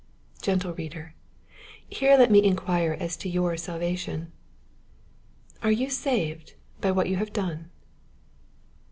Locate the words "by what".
6.79-7.07